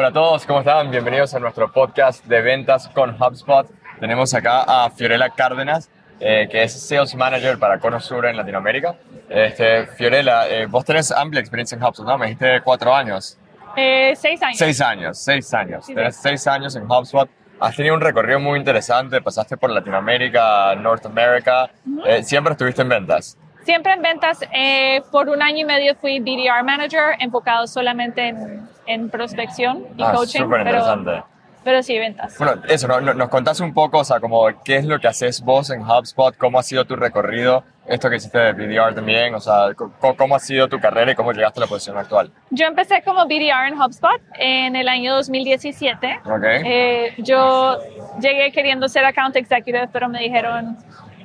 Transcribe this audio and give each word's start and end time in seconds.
Hola 0.00 0.08
a 0.08 0.12
todos, 0.12 0.46
¿cómo 0.46 0.60
están? 0.60 0.90
Bienvenidos 0.90 1.34
a 1.34 1.38
nuestro 1.40 1.70
podcast 1.70 2.24
de 2.24 2.40
ventas 2.40 2.88
con 2.88 3.22
HubSpot. 3.22 3.66
Tenemos 4.00 4.32
acá 4.32 4.62
a 4.62 4.88
Fiorella 4.88 5.28
Cárdenas, 5.28 5.90
eh, 6.18 6.48
que 6.50 6.62
es 6.62 6.72
Sales 6.72 7.14
Manager 7.14 7.58
para 7.58 7.78
Cono 7.78 8.00
Sur 8.00 8.24
en 8.24 8.34
Latinoamérica. 8.34 8.94
Este, 9.28 9.86
Fiorella, 9.88 10.48
eh, 10.48 10.64
vos 10.64 10.86
tenés 10.86 11.12
amplia 11.12 11.40
experiencia 11.40 11.76
en 11.76 11.84
HubSpot, 11.84 12.06
¿no? 12.06 12.16
Me 12.16 12.28
dijiste 12.28 12.62
cuatro 12.62 12.94
años. 12.94 13.36
Eh, 13.76 14.14
seis 14.16 14.42
años. 14.42 14.56
Seis 14.56 14.80
años, 14.80 15.18
seis 15.18 15.52
años. 15.52 15.84
Sí, 15.84 15.94
tenés 15.94 16.16
sí. 16.16 16.22
seis 16.22 16.46
años 16.46 16.74
en 16.76 16.90
HubSpot. 16.90 17.28
Has 17.60 17.76
tenido 17.76 17.94
un 17.94 18.00
recorrido 18.00 18.40
muy 18.40 18.58
interesante, 18.58 19.20
pasaste 19.20 19.58
por 19.58 19.68
Latinoamérica, 19.68 20.76
North 20.76 21.04
America. 21.04 21.68
Eh, 22.06 22.22
siempre 22.22 22.52
estuviste 22.52 22.80
en 22.80 22.88
ventas. 22.88 23.36
Siempre 23.64 23.92
en 23.92 24.02
ventas. 24.02 24.40
eh, 24.52 25.02
por 25.12 25.28
un 25.28 25.42
año 25.42 25.58
y 25.58 25.64
medio 25.64 25.94
fui 25.96 26.20
BDR 26.20 26.62
Manager, 26.64 27.16
enfocado 27.18 27.66
solamente 27.66 28.28
en, 28.28 28.68
en 28.86 29.10
prospección 29.10 29.84
y 29.96 30.02
Ah, 30.02 30.12
coaching. 30.14 30.40
súper 30.40 30.64
pero, 30.64 30.78
interesante. 30.78 31.22
pero 31.62 31.82
sí, 31.82 31.98
ventas. 31.98 32.36
Bueno, 32.38 32.62
eso, 32.68 32.88
¿no? 32.88 33.00
No- 33.00 33.14
nos 33.14 33.28
contás 33.28 33.60
un 33.60 33.72
poco, 33.74 33.98
o 33.98 34.04
sea, 34.04 34.18
como 34.20 34.46
qué 34.64 34.76
es 34.76 34.84
lo 34.86 34.98
que 34.98 35.08
haces 35.08 35.42
vos 35.42 35.70
en 35.70 35.82
HubSpot, 35.82 36.36
cómo 36.36 36.58
ha 36.58 36.62
sido 36.62 36.84
tu 36.86 36.96
recorrido, 36.96 37.62
esto 37.86 38.08
que 38.08 38.16
hiciste 38.16 38.38
de 38.38 38.52
BDR 38.52 38.94
también, 38.94 39.34
o 39.34 39.40
sea, 39.40 39.68
cómo 40.16 40.36
ha 40.36 40.38
sido 40.38 40.68
tu 40.68 40.78
carrera 40.80 41.12
y 41.12 41.14
cómo 41.14 41.32
llegaste 41.32 41.60
a 41.60 41.62
la 41.62 41.66
posición 41.66 41.98
actual. 41.98 42.30
Yo 42.50 42.66
empecé 42.66 43.02
como 43.02 43.26
BDR 43.26 43.68
en 43.68 43.80
HubSpot 43.80 44.20
en 44.38 44.74
el 44.76 44.88
año 44.88 45.14
2017. 45.16 46.20
¿Ok? 46.24 46.44
Eh, 46.64 47.14
yo 47.18 47.78
llegué 48.20 48.52
queriendo 48.52 48.88
ser 48.88 49.04
account 49.04 49.36
executive, 49.36 49.88
pero 49.92 50.08
me 50.08 50.20
dijeron, 50.20 50.78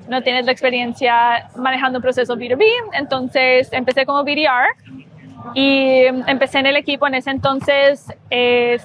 no 0.08 0.22
tienes 0.22 0.46
la 0.46 0.52
experiencia 0.52 1.50
manejando 1.56 2.00
un 2.00 2.02
proceso 2.04 2.36
B2B. 2.36 2.64
Entonces 2.94 3.70
empecé 3.72 4.06
como 4.06 4.24
BDR 4.24 4.68
y 5.54 6.04
empecé 6.28 6.60
en 6.60 6.66
el 6.66 6.76
equipo. 6.76 7.08
En 7.08 7.16
ese 7.16 7.32
entonces, 7.32 8.12
eh, 8.30 8.78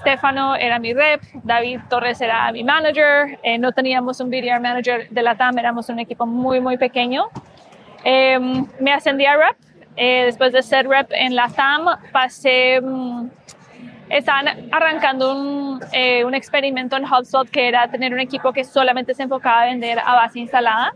era 0.59 0.79
mi 0.79 0.93
rep, 0.93 1.23
David 1.43 1.81
Torres 1.89 2.21
era 2.21 2.51
mi 2.53 2.65
manager. 2.65 3.39
eh, 3.43 3.59
no 3.59 3.73
teníamos 3.73 4.21
un 4.21 4.31
BDR 4.31 4.61
manager 4.61 5.09
de 5.09 5.23
la 5.23 5.35
TAM, 5.35 5.59
éramos 5.59 5.89
un 5.89 5.99
equipo 5.99 6.27
muy, 6.27 6.61
muy 6.61 6.77
pequeño. 6.77 7.27
Eh, 8.05 8.39
me 8.81 8.93
ascendí 8.93 9.27
a 9.27 9.37
rep. 9.37 9.57
eh, 9.97 10.25
después 10.27 10.53
de 10.53 10.63
ser 10.63 10.89
rep 10.89 11.11
en 11.13 11.35
la 11.35 11.49
TAM, 11.49 11.87
pasé... 12.13 12.81
mm, 12.81 13.29
estaban 14.11 14.49
arrancando 14.73 15.33
un, 15.33 15.81
eh, 15.93 16.25
un 16.25 16.35
experimento 16.35 16.97
en 16.97 17.05
HubSpot 17.05 17.49
que 17.49 17.69
era 17.69 17.89
tener 17.89 18.13
un 18.13 18.19
equipo 18.19 18.53
que 18.53 18.65
solamente 18.65 19.15
se 19.15 19.23
enfocaba 19.23 19.63
a 19.63 19.67
vender 19.67 20.01
a 20.01 20.15
base 20.15 20.41
instalada. 20.41 20.95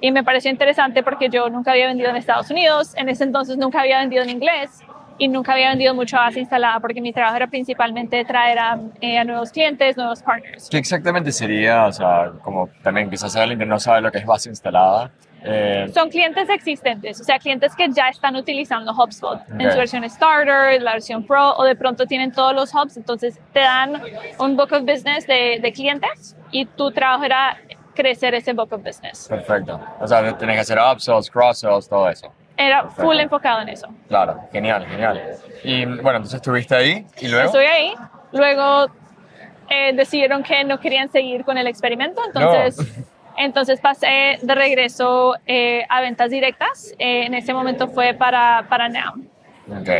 Y 0.00 0.12
me 0.12 0.22
pareció 0.22 0.50
interesante 0.50 1.02
porque 1.02 1.28
yo 1.30 1.48
nunca 1.48 1.72
había 1.72 1.86
vendido 1.86 2.10
en 2.10 2.16
Estados 2.16 2.50
Unidos, 2.50 2.94
en 2.96 3.08
ese 3.08 3.24
entonces 3.24 3.56
nunca 3.56 3.80
había 3.80 3.98
vendido 4.00 4.22
en 4.22 4.30
inglés 4.30 4.80
y 5.18 5.28
nunca 5.28 5.52
había 5.54 5.70
vendido 5.70 5.94
mucho 5.94 6.18
base 6.18 6.40
instalada 6.40 6.78
porque 6.80 7.00
mi 7.00 7.12
trabajo 7.12 7.36
era 7.36 7.46
principalmente 7.46 8.22
traer 8.26 8.58
a, 8.58 8.78
eh, 9.00 9.16
a 9.18 9.24
nuevos 9.24 9.50
clientes, 9.50 9.96
nuevos 9.96 10.22
partners. 10.22 10.68
¿Qué 10.70 10.76
exactamente 10.76 11.32
sería, 11.32 11.86
o 11.86 11.92
sea, 11.92 12.32
como 12.42 12.68
también 12.82 13.08
quizás 13.08 13.34
alguien 13.36 13.58
que 13.58 13.64
no 13.64 13.80
sabe 13.80 14.02
lo 14.02 14.12
que 14.12 14.18
es 14.18 14.26
base 14.26 14.50
instalada? 14.50 15.10
Eh, 15.48 15.86
Son 15.94 16.10
clientes 16.10 16.48
existentes, 16.50 17.20
o 17.20 17.24
sea, 17.24 17.38
clientes 17.38 17.74
que 17.76 17.88
ya 17.92 18.08
están 18.08 18.34
utilizando 18.36 18.92
HubSpot 18.92 19.40
en 19.58 19.66
Ok. 19.66 19.72
su 19.72 19.78
versión 19.78 20.10
Starter, 20.10 20.82
la 20.82 20.92
versión 20.94 21.24
Pro, 21.24 21.54
o 21.56 21.62
de 21.64 21.76
pronto 21.76 22.04
tienen 22.04 22.32
todos 22.32 22.52
los 22.52 22.74
hubs, 22.74 22.96
entonces 22.96 23.38
te 23.52 23.60
dan 23.60 24.02
un 24.40 24.56
book 24.56 24.72
of 24.72 24.80
business 24.80 25.26
de, 25.26 25.60
de 25.62 25.72
clientes 25.72 26.36
y 26.50 26.66
tu 26.66 26.90
trabajo 26.90 27.24
era 27.24 27.58
crecer 27.96 28.34
ese 28.34 28.52
book 28.52 28.72
of 28.72 28.82
business. 28.84 29.26
perfecto. 29.28 29.80
O 29.98 30.06
sea, 30.06 30.36
tenés 30.38 30.54
que 30.56 30.60
hacer 30.60 30.78
upsells, 30.78 31.28
cross-sells, 31.30 31.88
todo 31.88 32.08
eso. 32.08 32.30
Era 32.56 32.82
full 32.84 32.90
Perfecto. 33.08 33.22
enfocado 33.22 33.60
en 33.62 33.68
eso. 33.70 33.88
Claro, 34.08 34.40
genial, 34.52 34.86
genial. 34.86 35.20
Y 35.64 35.84
bueno, 35.84 36.10
entonces 36.18 36.34
estuviste 36.34 36.74
ahí 36.76 37.04
y 37.20 37.28
luego... 37.28 37.46
Estoy 37.46 37.66
ahí, 37.66 37.94
luego 38.32 38.86
eh, 39.68 39.92
decidieron 39.94 40.42
que 40.42 40.62
no 40.64 40.78
querían 40.78 41.10
seguir 41.10 41.44
con 41.44 41.58
el 41.58 41.66
experimento, 41.66 42.22
entonces... 42.24 42.78
Entonces 43.38 43.78
pasé 43.80 44.38
de 44.40 44.54
regreso 44.54 45.34
eh, 45.46 45.84
a 45.90 46.00
ventas 46.00 46.30
directas. 46.30 46.94
Eh, 46.98 47.26
en 47.26 47.34
ese 47.34 47.52
momento 47.52 47.86
fue 47.88 48.14
para, 48.14 48.64
para 48.66 48.88
NAM. 48.88 49.26
Ok, 49.68 49.90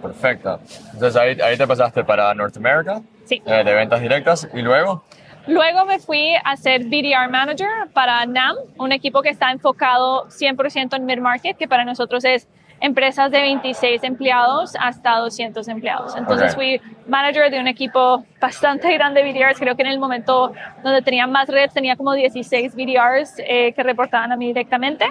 perfecto. 0.00 0.58
Entonces 0.94 1.16
ahí, 1.16 1.38
ahí 1.42 1.58
te 1.58 1.66
pasaste 1.66 2.02
para 2.02 2.32
North 2.32 2.56
America, 2.56 3.02
Sí. 3.26 3.42
eh, 3.44 3.62
de 3.62 3.74
ventas 3.74 4.00
directas, 4.00 4.48
y 4.54 4.62
luego... 4.62 5.04
Luego 5.46 5.84
me 5.84 5.98
fui 5.98 6.34
a 6.44 6.56
ser 6.56 6.84
BDR 6.84 7.28
Manager 7.28 7.68
para 7.92 8.24
NAM, 8.26 8.56
un 8.78 8.92
equipo 8.92 9.22
que 9.22 9.30
está 9.30 9.50
enfocado 9.50 10.28
100% 10.28 10.96
en 10.96 11.04
mid-market, 11.04 11.56
que 11.56 11.66
para 11.66 11.84
nosotros 11.84 12.24
es 12.24 12.48
empresas 12.80 13.30
de 13.30 13.40
26 13.40 14.02
empleados 14.02 14.72
hasta 14.78 15.16
200 15.18 15.66
empleados. 15.68 16.16
Entonces 16.16 16.50
Ok. 16.50 16.56
fui 16.56 16.80
manager 17.06 17.50
de 17.50 17.60
un 17.60 17.68
equipo 17.68 18.24
bastante 18.40 18.92
grande 18.92 19.22
de 19.22 19.32
BDRs. 19.32 19.58
Creo 19.58 19.76
que 19.76 19.82
en 19.82 19.88
el 19.88 19.98
momento 20.00 20.52
donde 20.82 21.00
tenía 21.02 21.26
más 21.26 21.48
reps 21.48 21.74
tenía 21.74 21.96
como 21.96 22.12
16 22.12 22.74
BDRs 22.74 23.34
eh, 23.38 23.72
que 23.72 23.82
reportaban 23.82 24.32
a 24.32 24.36
mí 24.36 24.46
directamente. 24.48 25.06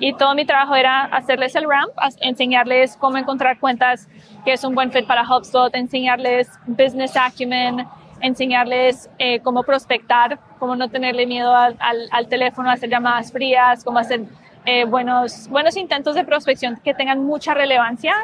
Y 0.00 0.12
todo 0.14 0.34
mi 0.34 0.44
trabajo 0.44 0.74
era 0.74 1.02
hacerles 1.04 1.54
el 1.54 1.68
ramp, 1.70 1.92
enseñarles 2.20 2.96
cómo 2.96 3.16
encontrar 3.16 3.60
cuentas 3.60 4.08
que 4.44 4.52
es 4.52 4.64
un 4.64 4.74
buen 4.74 4.90
fit 4.90 5.06
para 5.06 5.22
HubSpot, 5.22 5.72
enseñarles 5.76 6.48
business 6.66 7.16
acumen, 7.16 7.86
enseñarles 8.24 9.10
eh, 9.18 9.40
cómo 9.40 9.62
prospectar, 9.62 10.38
cómo 10.58 10.76
no 10.76 10.88
tenerle 10.88 11.26
miedo 11.26 11.54
al, 11.54 11.76
al- 11.78 12.08
al 12.10 12.26
teléfono, 12.28 12.70
hacer 12.70 12.88
llamadas 12.88 13.30
frías, 13.32 13.84
cómo 13.84 13.98
hacer 13.98 14.22
eh, 14.64 14.84
buenos, 14.86 15.48
buenos 15.48 15.76
intentos 15.76 16.14
de 16.14 16.24
prospección 16.24 16.80
que 16.82 16.94
tengan 16.94 17.22
mucha 17.22 17.52
relevancia 17.52 18.14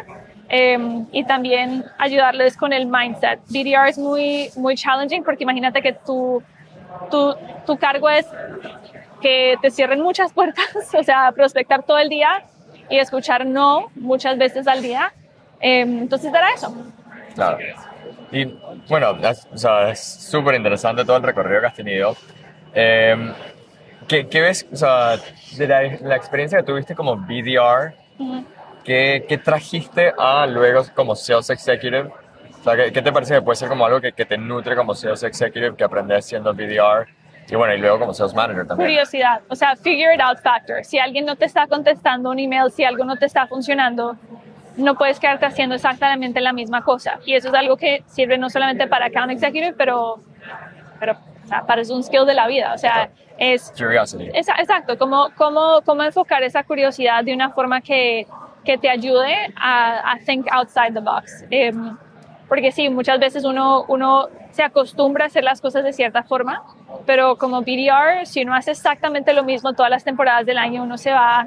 eh, 0.48 0.78
y 1.12 1.24
también 1.24 1.84
ayudarles 1.98 2.56
con 2.56 2.72
el 2.72 2.86
mindset. 2.86 3.40
BDR 3.48 3.88
es 3.88 3.98
muy, 3.98 4.48
muy 4.56 4.74
challenging 4.74 5.22
porque 5.22 5.42
imagínate 5.44 5.82
que 5.82 5.92
tu, 5.92 6.42
tu, 7.10 7.34
tu 7.66 7.76
cargo 7.76 8.08
es 8.08 8.26
que 9.20 9.56
te 9.60 9.70
cierren 9.70 10.00
muchas 10.00 10.32
puertas, 10.38 10.66
o 10.98 11.02
sea, 11.02 11.30
prospectar 11.32 11.82
todo 11.82 11.98
el 11.98 12.08
día 12.08 12.42
y 12.88 12.96
escuchar 12.98 13.44
no 13.44 13.88
muchas 13.96 14.38
veces 14.38 14.66
al 14.66 14.80
día. 14.82 15.12
Eh, 15.60 15.82
entonces 15.82 16.32
era 16.32 16.48
eso. 16.54 16.74
Claro. 17.34 17.58
Y 18.32 18.44
bueno, 18.88 19.16
es, 19.22 19.48
o 19.52 19.56
sea, 19.56 19.90
es 19.90 20.00
súper 20.00 20.54
interesante 20.54 21.04
todo 21.04 21.16
el 21.16 21.22
recorrido 21.22 21.60
que 21.60 21.66
has 21.66 21.74
tenido. 21.74 22.16
Eh, 22.74 23.32
¿qué, 24.06 24.28
qué 24.28 24.40
ves, 24.40 24.66
o 24.72 24.76
sea, 24.76 25.16
de 25.56 25.66
la, 25.66 25.82
la 26.00 26.16
experiencia 26.16 26.58
que 26.58 26.64
tuviste 26.64 26.94
como 26.94 27.16
BDR, 27.16 27.94
Ujú. 28.18 28.44
¿qué, 28.84 29.24
qué 29.28 29.38
trajiste 29.38 30.12
a 30.16 30.46
luego 30.46 30.84
como 30.94 31.16
Sales 31.16 31.50
Executive? 31.50 32.10
O 32.60 32.62
sea, 32.62 32.76
¿qué, 32.76 32.92
qué 32.92 33.02
te 33.02 33.10
parece 33.10 33.34
que 33.34 33.42
puede 33.42 33.56
ser 33.56 33.68
como 33.68 33.84
algo 33.86 34.00
que, 34.00 34.12
que 34.12 34.24
te 34.24 34.38
nutre 34.38 34.76
como 34.76 34.94
Sales 34.94 35.22
Executive, 35.22 35.74
que 35.76 35.84
aprendes 35.84 36.26
siendo 36.26 36.52
BDR? 36.54 37.08
Y 37.48 37.56
bueno, 37.56 37.74
y 37.74 37.78
luego 37.78 37.98
como 37.98 38.14
Sales 38.14 38.32
Manager 38.32 38.64
también. 38.64 38.90
Curiosidad, 38.90 39.40
o 39.48 39.56
sea, 39.56 39.74
figure 39.74 40.14
it 40.14 40.20
out 40.20 40.38
factor. 40.38 40.84
Si 40.84 41.00
alguien 41.00 41.24
no 41.26 41.34
te 41.34 41.46
está 41.46 41.66
contestando 41.66 42.30
un 42.30 42.38
email, 42.38 42.70
si 42.70 42.84
algo 42.84 43.04
no 43.04 43.16
te 43.16 43.26
está 43.26 43.48
funcionando, 43.48 44.16
no 44.76 44.94
puedes 44.94 45.18
quedarte 45.20 45.46
haciendo 45.46 45.74
exactamente 45.74 46.40
la 46.40 46.52
misma 46.52 46.82
cosa. 46.82 47.18
Y 47.24 47.34
eso 47.34 47.48
es 47.48 47.54
algo 47.54 47.76
que 47.76 48.02
sirve 48.06 48.38
no 48.38 48.50
solamente 48.50 48.86
para 48.86 49.06
account 49.06 49.32
executive, 49.32 49.74
pero, 49.76 50.20
pero 50.98 51.16
para 51.66 51.82
es 51.82 51.90
un 51.90 52.02
skill 52.02 52.26
de 52.26 52.34
la 52.34 52.46
vida. 52.46 52.72
O 52.74 52.78
sea, 52.78 53.10
es 53.38 53.72
Curiosity. 53.76 54.30
Esa- 54.34 54.54
Exacto, 54.58 54.96
cómo, 54.98 55.28
cómo, 55.36 55.80
cómo 55.84 56.02
enfocar 56.02 56.42
esa 56.42 56.62
curiosidad 56.64 57.24
de 57.24 57.34
una 57.34 57.50
forma 57.50 57.80
que, 57.80 58.26
que 58.64 58.78
te 58.78 58.88
ayude 58.88 59.34
a, 59.56 60.12
a 60.12 60.18
think 60.24 60.46
outside 60.52 60.92
the 60.92 61.00
box. 61.00 61.44
Em, 61.50 61.96
porque 62.48 62.72
sí, 62.72 62.88
muchas 62.90 63.18
veces 63.20 63.44
uno, 63.44 63.84
uno 63.88 64.28
se 64.50 64.62
acostumbra 64.62 65.24
a 65.24 65.26
hacer 65.28 65.44
las 65.44 65.60
cosas 65.60 65.84
de 65.84 65.92
cierta 65.92 66.24
forma, 66.24 66.62
pero 67.06 67.36
como 67.36 67.60
BDR, 67.62 68.26
si 68.26 68.42
uno 68.42 68.54
hace 68.54 68.72
exactamente 68.72 69.32
lo 69.32 69.44
mismo 69.44 69.72
todas 69.72 69.90
las 69.90 70.02
temporadas 70.04 70.44
del 70.46 70.58
año, 70.58 70.82
uno 70.82 70.98
se 70.98 71.12
va, 71.12 71.46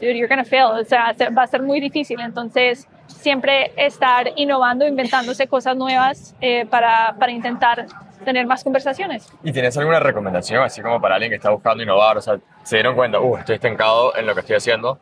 dude, 0.00 0.14
you're 0.16 0.28
gonna 0.28 0.44
fail, 0.44 0.64
o 0.80 0.84
sea, 0.84 1.14
se- 1.14 1.30
va 1.30 1.42
a 1.42 1.46
ser 1.46 1.62
muy 1.62 1.80
difícil. 1.80 2.20
Entonces, 2.20 2.86
siempre 3.06 3.72
estar 3.76 4.30
innovando, 4.36 4.86
inventándose 4.86 5.46
cosas 5.46 5.76
nuevas 5.76 6.34
eh, 6.40 6.66
para, 6.66 7.14
para 7.18 7.32
intentar 7.32 7.86
tener 8.24 8.46
más 8.46 8.64
conversaciones. 8.64 9.28
¿Y 9.42 9.52
tienes 9.52 9.76
alguna 9.76 10.00
recomendación, 10.00 10.62
así 10.62 10.80
como 10.80 11.00
para 11.00 11.14
alguien 11.16 11.30
que 11.30 11.36
está 11.36 11.50
buscando 11.50 11.82
innovar? 11.82 12.16
O 12.16 12.20
sea, 12.22 12.38
se 12.62 12.76
dieron 12.76 12.94
cuenta, 12.94 13.20
uh, 13.20 13.36
estoy 13.36 13.56
estancado 13.56 14.16
en 14.16 14.26
lo 14.26 14.34
que 14.34 14.40
estoy 14.40 14.56
haciendo, 14.56 14.98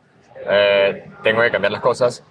eh, 0.49 1.05
tengo 1.23 1.41
que 1.41 1.51
cambiar 1.51 1.71
las 1.71 1.81
cosas. 1.81 2.23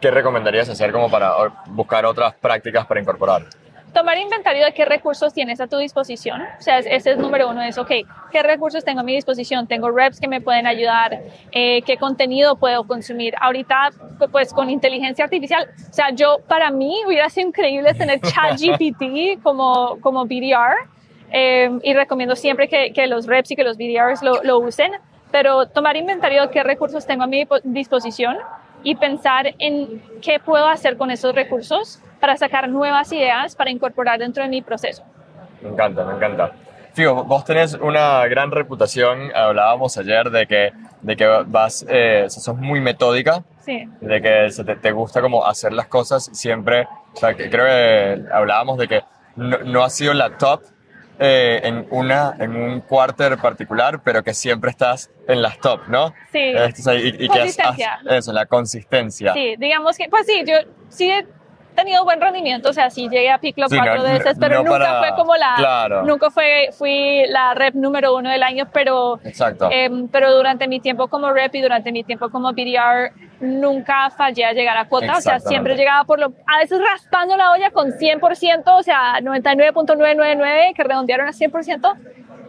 ¿Qué 0.00 0.10
recomendarías 0.10 0.68
hacer 0.68 0.90
como 0.92 1.10
para 1.10 1.32
buscar 1.66 2.04
otras 2.06 2.34
prácticas 2.34 2.86
para 2.86 3.00
incorporar? 3.00 3.42
Tomar 3.92 4.16
inventario 4.18 4.64
de 4.64 4.72
qué 4.72 4.84
recursos 4.84 5.32
tienes 5.34 5.60
a 5.60 5.66
tu 5.66 5.76
disposición. 5.78 6.42
O 6.42 6.62
sea, 6.62 6.78
es- 6.78 6.86
ese 6.86 7.12
es 7.12 7.18
número 7.18 7.48
uno, 7.50 7.62
es, 7.62 7.76
ok, 7.78 7.90
¿qué 8.30 8.42
recursos 8.42 8.84
tengo 8.84 9.00
a 9.00 9.02
mi 9.02 9.14
disposición? 9.14 9.66
Tengo 9.66 9.90
reps 9.90 10.20
que 10.20 10.28
me 10.28 10.40
pueden 10.40 10.66
ayudar, 10.66 11.20
eh, 11.52 11.82
qué 11.82 11.96
contenido 11.96 12.56
puedo 12.56 12.84
consumir. 12.84 13.34
Ahorita, 13.40 13.90
pues 14.32 14.52
con 14.52 14.70
inteligencia 14.70 15.24
artificial, 15.24 15.68
o 15.90 15.92
sea, 15.92 16.10
yo, 16.10 16.38
para 16.48 16.70
mí 16.70 16.96
hubiera 17.06 17.28
sido 17.28 17.48
increíble 17.48 17.92
tener 17.94 18.20
ChatGPT 18.22 19.42
como, 19.42 19.98
como 20.00 20.24
BDR 20.24 20.74
eh, 21.32 21.70
y 21.82 21.94
recomiendo 21.94 22.34
siempre 22.36 22.68
que, 22.68 22.92
que 22.92 23.06
los 23.06 23.26
reps 23.26 23.50
y 23.52 23.56
que 23.56 23.64
los 23.64 23.76
BDRs 23.76 24.22
lo, 24.22 24.42
lo 24.42 24.58
usen, 24.58 24.92
pero 25.30 25.66
tomar 25.66 25.96
inventario 25.96 26.42
de 26.42 26.50
qué 26.50 26.62
recursos 26.64 27.06
tengo 27.06 27.22
a 27.22 27.26
mi 27.28 27.44
po- 27.46 27.60
disposición 27.62 28.36
y 28.82 28.94
pensar 28.94 29.54
en 29.58 30.02
qué 30.22 30.38
puedo 30.40 30.66
hacer 30.68 30.96
con 30.96 31.10
esos 31.10 31.34
recursos 31.34 32.00
para 32.20 32.36
sacar 32.36 32.68
nuevas 32.68 33.12
ideas 33.12 33.54
para 33.56 33.70
incorporar 33.70 34.18
dentro 34.18 34.42
de 34.42 34.48
mi 34.48 34.62
proceso. 34.62 35.02
Me 35.62 35.70
encanta, 35.70 36.04
me 36.04 36.14
encanta. 36.14 36.52
Figo, 36.92 37.22
vos 37.24 37.44
tenés 37.44 37.74
una 37.74 38.26
gran 38.26 38.50
reputación, 38.50 39.30
hablábamos 39.34 39.96
ayer 39.96 40.28
de 40.30 40.46
que, 40.46 40.72
de 41.02 41.16
que 41.16 41.26
vas, 41.46 41.86
eh, 41.88 42.26
sos 42.28 42.56
muy 42.56 42.80
metódica, 42.80 43.44
Sí. 43.60 43.88
de 44.00 44.20
que 44.20 44.50
se 44.50 44.64
te, 44.64 44.74
te 44.76 44.90
gusta 44.90 45.20
como 45.20 45.46
hacer 45.46 45.72
las 45.72 45.86
cosas 45.86 46.28
siempre, 46.32 46.88
o 47.14 47.16
sea, 47.16 47.34
que 47.34 47.48
creo 47.48 47.64
que 47.66 48.32
hablábamos 48.32 48.78
de 48.78 48.88
que 48.88 49.02
no, 49.36 49.58
no 49.58 49.84
has 49.84 49.94
sido 49.94 50.14
la 50.14 50.36
top 50.36 50.62
eh, 51.22 51.60
en, 51.64 51.86
una, 51.90 52.34
en 52.40 52.56
un 52.56 52.80
quarter 52.80 53.36
particular, 53.36 54.00
pero 54.02 54.24
que 54.24 54.32
siempre 54.34 54.70
estás 54.70 55.10
en 55.28 55.42
las 55.42 55.58
top, 55.58 55.82
¿no? 55.88 56.14
Sí. 56.32 56.38
Y, 56.40 57.24
y 57.24 57.28
que 57.28 57.40
has- 57.40 57.58
has- 57.58 57.66
Consistencia. 57.66 58.00
eso, 58.10 58.32
la 58.32 58.46
consistencia. 58.46 59.32
Sí, 59.34 59.54
digamos 59.58 59.96
que, 59.98 60.08
pues 60.08 60.26
sí, 60.26 60.42
yo 60.46 60.54
sí 60.88 61.12
tenido 61.80 62.04
buen 62.04 62.20
rendimiento, 62.20 62.70
o 62.70 62.72
sea, 62.72 62.90
sí 62.90 63.08
llegué 63.08 63.30
a 63.30 63.38
Piclo 63.38 63.68
Sí, 63.68 63.76
cuatro 63.76 63.96
no- 63.98 64.02
veces, 64.04 64.36
pero 64.40 64.62
no 64.62 64.70
nunca 64.70 64.78
para- 64.78 64.98
fue 65.00 65.16
como 65.16 65.36
la, 65.36 65.54
claro. 65.56 66.02
nunca 66.04 66.30
fue, 66.30 66.70
fui 66.76 67.24
la 67.28 67.54
rep 67.54 67.74
número 67.74 68.14
uno 68.14 68.30
del 68.30 68.42
año, 68.42 68.68
pero, 68.72 69.18
Exacto. 69.24 69.68
em, 69.70 70.08
pero 70.08 70.32
durante 70.34 70.66
mi 70.68 70.80
tiempo 70.80 71.08
como 71.08 71.32
rep 71.32 71.54
y 71.54 71.62
durante 71.62 71.92
mi 71.92 72.04
tiempo 72.04 72.30
como 72.30 72.52
BDR, 72.52 73.12
nunca 73.40 74.10
fallé 74.10 74.44
a 74.44 74.52
llegar 74.52 74.76
a 74.76 74.86
cuota, 74.86 75.16
o 75.16 75.20
sea, 75.20 75.40
siempre 75.40 75.74
llegaba 75.76 76.04
por 76.04 76.18
lo, 76.20 76.32
a 76.46 76.58
veces 76.58 76.78
raspando 76.80 77.36
la 77.36 77.52
olla 77.52 77.70
con 77.70 77.92
100%, 77.92 78.76
o 78.76 78.82
sea, 78.82 79.20
99.999, 79.22 80.74
que 80.74 80.84
redondearon 80.84 81.28
a 81.28 81.32
100%, 81.32 81.94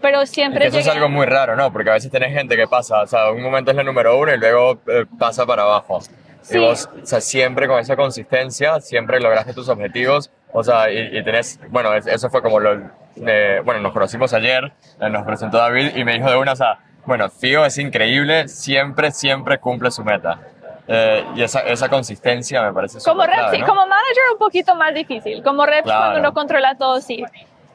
pero 0.02 0.26
siempre 0.26 0.62
que 0.62 0.68
eso 0.68 0.80
es 0.80 0.86
llegué- 0.86 0.98
algo 0.98 1.10
muy 1.10 1.26
raro, 1.26 1.56
¿no? 1.56 1.72
Porque 1.72 1.90
a 1.90 1.94
veces 1.94 2.12
tenés 2.12 2.34
gente 2.34 2.56
que 2.58 2.68
pasa, 2.68 3.02
o 3.04 3.08
sea, 3.08 3.32
un 3.32 3.42
momento 3.42 3.72
es 3.72 3.78
la 3.78 3.84
número 3.84 4.18
uno 4.20 4.34
y 4.34 4.38
luego 4.38 4.80
eh, 4.88 5.06
pasa 5.18 5.46
para 5.46 5.62
abajo. 5.64 6.00
Sí. 6.42 6.58
Y 6.58 6.60
vos, 6.60 6.90
o 7.02 7.06
sea, 7.06 7.22
siempre 7.22 7.68
con 7.68 7.80
esa 7.80 7.96
consistencia, 7.96 8.80
siempre 8.82 9.20
lograste 9.20 9.54
tus 9.54 9.70
objetivos, 9.70 10.32
o 10.54 10.64
sea, 10.64 10.92
y, 10.92 11.18
y 11.18 11.24
tenés, 11.24 11.60
bueno, 11.70 11.94
es- 11.94 12.08
eso 12.08 12.30
fue 12.30 12.42
como 12.42 12.60
lo, 12.60 12.80
eh, 13.16 13.62
bueno, 13.64 13.80
nos 13.82 13.94
conocimos 13.94 14.34
ayer, 14.34 14.72
eh, 15.00 15.10
nos 15.10 15.24
presentó 15.26 15.58
David 15.58 15.96
y 15.96 16.04
me 16.04 16.14
dijo 16.14 16.30
de 16.30 16.38
una, 16.38 16.54
o 16.54 16.56
sea, 16.56 16.80
bueno, 17.06 17.30
Fío 17.30 17.66
es 17.66 17.78
increíble, 17.78 18.48
siempre, 18.48 19.12
siempre 19.12 19.58
cumple 19.60 19.92
su 19.92 20.04
meta. 20.04 20.40
Eh, 20.88 21.24
y 21.36 21.44
esa, 21.44 21.62
esa 21.62 21.88
consistencia 21.90 22.62
me 22.64 22.74
parece 22.74 22.98
Como 23.00 23.22
súper 23.22 23.30
rep, 23.30 23.40
clave, 23.40 23.56
sí, 23.56 23.62
¿no? 23.62 23.68
como 23.68 23.82
manager 23.88 24.24
un 24.34 24.38
poquito 24.40 24.76
más 24.76 24.94
difícil. 24.94 25.42
Como 25.44 25.66
rep, 25.66 25.84
Claro. 25.84 26.00
cuando 26.02 26.20
uno 26.20 26.34
controla 26.34 26.76
todo, 26.76 27.00
sí. 27.02 27.24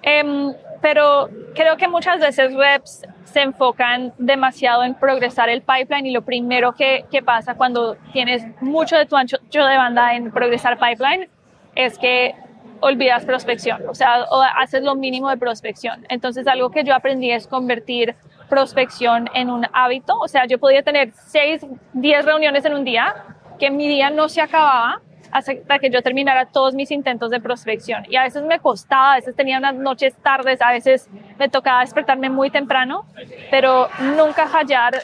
Em, 0.02 0.52
pero 0.82 1.28
creo 1.54 1.76
que 1.76 1.88
muchas 1.88 2.20
veces 2.20 2.52
reps 2.54 3.06
se 3.26 3.42
enfocan 3.42 4.12
demasiado 4.18 4.84
en 4.84 4.94
progresar 4.94 5.48
el 5.48 5.60
pipeline 5.60 6.06
y 6.06 6.10
lo 6.12 6.22
primero 6.22 6.72
que, 6.72 7.04
pasa 7.24 7.54
cuando 7.54 7.96
tienes 8.12 8.44
mucho 8.60 8.96
de 8.96 9.06
tu 9.06 9.16
ancho 9.16 9.38
de 9.50 9.76
banda 9.76 10.14
en 10.14 10.30
progresar 10.30 10.78
pipeline 10.78 11.28
es 11.74 11.98
que 11.98 12.34
olvidas 12.80 13.24
prospección, 13.24 13.82
o 13.88 13.94
sea, 13.94 14.24
o 14.30 14.42
haces 14.42 14.82
lo 14.82 14.94
mínimo 14.94 15.30
de 15.30 15.36
prospección. 15.36 16.06
Entonces, 16.08 16.46
algo 16.46 16.70
que 16.70 16.84
yo 16.84 16.94
aprendí 16.94 17.30
es 17.30 17.46
convertir 17.46 18.14
prospección 18.48 19.28
en 19.34 19.50
un 19.50 19.66
hábito, 19.72 20.16
o 20.18 20.28
sea, 20.28 20.46
yo 20.46 20.58
podía 20.58 20.82
tener 20.82 21.12
6, 21.12 21.66
10 21.94 22.24
reuniones 22.24 22.64
en 22.64 22.74
un 22.74 22.84
día, 22.84 23.14
que 23.58 23.70
mi 23.70 23.88
día 23.88 24.10
no 24.10 24.28
se 24.28 24.40
acababa 24.40 25.00
hasta 25.36 25.78
que 25.78 25.90
yo 25.90 26.00
terminara 26.02 26.46
todos 26.46 26.74
mis 26.74 26.90
intentos 26.90 27.30
de 27.30 27.40
prospección. 27.40 28.04
Y 28.08 28.16
a 28.16 28.22
veces 28.22 28.42
me 28.42 28.58
costaba, 28.58 29.12
a 29.12 29.16
veces 29.16 29.36
tenía 29.36 29.58
unas 29.58 29.74
noches 29.74 30.14
tardes, 30.22 30.62
a 30.62 30.72
veces 30.72 31.10
me 31.38 31.48
tocaba 31.48 31.80
despertarme 31.80 32.30
muy 32.30 32.50
temprano, 32.50 33.04
pero 33.50 33.88
nunca 34.16 34.46
fallar, 34.46 34.94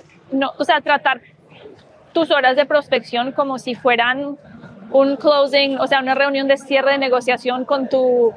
o 0.59 0.65
sea, 0.65 0.81
tratar 0.81 1.21
tus 2.15 2.31
horas 2.31 2.57
de 2.57 2.65
prospección 2.65 3.33
como 3.33 3.59
si 3.59 3.75
fueran 3.75 4.39
un 4.91 5.17
closing, 5.17 5.79
o 5.79 5.87
sea, 5.87 6.01
una 6.01 6.15
reunión 6.15 6.49
de 6.49 6.57
cierre 6.57 6.93
de 6.93 6.99
negociación 6.99 7.67
con 7.67 7.89
tu 7.91 8.33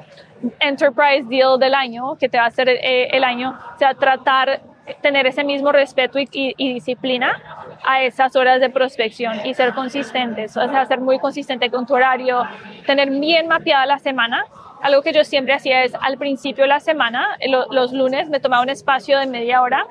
enterprise 0.60 1.26
deal 1.30 1.58
del 1.58 1.74
año, 1.74 2.16
que 2.18 2.28
te 2.28 2.36
va 2.36 2.44
a 2.44 2.48
hacer 2.48 2.68
eh, 2.68 3.08
el 3.12 3.24
año, 3.24 3.58
o 3.74 3.78
sea, 3.78 3.94
tratar 3.94 4.60
tener 5.02 5.26
ese 5.26 5.44
mismo 5.44 5.72
respeto 5.72 6.18
y, 6.18 6.28
y- 6.32 6.54
y 6.56 6.74
disciplina 6.74 7.40
a 7.84 8.02
esas 8.02 8.36
horas 8.36 8.60
de 8.60 8.70
prospección 8.70 9.44
y 9.44 9.54
ser 9.54 9.72
consistentes, 9.74 10.56
o 10.56 10.68
sea, 10.68 10.86
ser 10.86 11.00
muy 11.00 11.18
consistente 11.18 11.70
con 11.70 11.86
tu 11.86 11.94
horario, 11.94 12.42
tener 12.86 13.10
bien 13.10 13.48
mapeada 13.48 13.86
la 13.86 13.98
semana. 13.98 14.44
Algo 14.82 15.02
que 15.02 15.12
yo 15.12 15.24
siempre 15.24 15.54
hacía 15.54 15.84
es 15.84 15.94
al 16.00 16.18
principio 16.18 16.64
de 16.64 16.68
la 16.68 16.80
semana, 16.80 17.36
eh, 17.40 17.48
lo- 17.48 17.66
los 17.72 17.92
lunes, 17.92 18.28
me 18.28 18.40
tomaba 18.40 18.62
un 18.62 18.68
espacio 18.70 19.18
de 19.18 19.26
media 19.26 19.62
hora 19.62 19.86